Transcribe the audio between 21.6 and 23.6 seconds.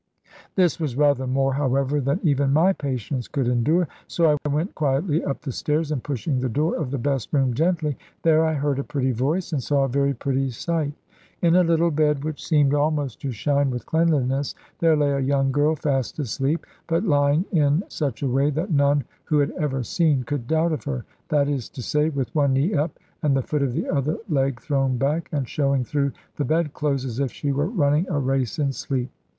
to say, with one knee up, and the